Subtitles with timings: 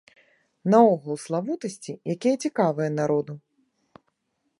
[0.73, 3.33] Наогул славутасці, якія цікавыя народу.